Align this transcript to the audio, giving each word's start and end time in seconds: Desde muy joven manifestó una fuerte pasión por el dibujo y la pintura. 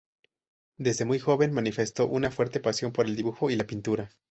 Desde 0.79 1.05
muy 1.05 1.19
joven 1.19 1.53
manifestó 1.53 2.07
una 2.07 2.31
fuerte 2.31 2.59
pasión 2.59 2.91
por 2.91 3.05
el 3.05 3.15
dibujo 3.15 3.51
y 3.51 3.55
la 3.55 3.67
pintura. 3.67 4.09